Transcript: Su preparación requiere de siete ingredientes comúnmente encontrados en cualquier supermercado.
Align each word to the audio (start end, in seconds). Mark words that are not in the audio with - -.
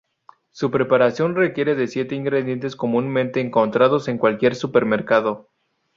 Su 0.49 0.71
preparación 0.71 1.35
requiere 1.35 1.75
de 1.75 1.85
siete 1.87 2.15
ingredientes 2.15 2.75
comúnmente 2.75 3.39
encontrados 3.39 4.07
en 4.07 4.17
cualquier 4.17 4.55
supermercado. 4.55 5.47